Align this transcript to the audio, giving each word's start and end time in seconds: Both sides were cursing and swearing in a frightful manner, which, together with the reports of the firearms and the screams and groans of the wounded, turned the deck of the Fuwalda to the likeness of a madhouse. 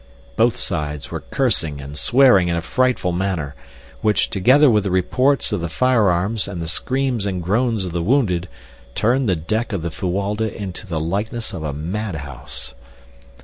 Both 0.35 0.57
sides 0.57 1.11
were 1.11 1.19
cursing 1.19 1.79
and 1.79 1.95
swearing 1.95 2.47
in 2.47 2.55
a 2.55 2.61
frightful 2.63 3.11
manner, 3.11 3.53
which, 4.01 4.31
together 4.31 4.67
with 4.67 4.83
the 4.85 4.89
reports 4.89 5.51
of 5.51 5.61
the 5.61 5.69
firearms 5.69 6.47
and 6.47 6.59
the 6.59 6.67
screams 6.67 7.27
and 7.27 7.43
groans 7.43 7.85
of 7.85 7.91
the 7.91 8.01
wounded, 8.01 8.49
turned 8.95 9.29
the 9.29 9.35
deck 9.35 9.71
of 9.73 9.83
the 9.83 9.91
Fuwalda 9.91 10.49
to 10.73 10.87
the 10.87 10.99
likeness 10.99 11.53
of 11.53 11.61
a 11.61 11.71
madhouse. 11.71 12.73